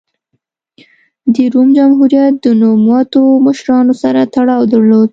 [1.33, 5.09] د روم جمهوریت د نوموتو مشرانو سره تړاو درلود.